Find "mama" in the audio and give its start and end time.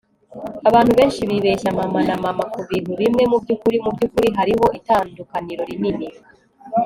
1.79-1.99, 2.25-2.43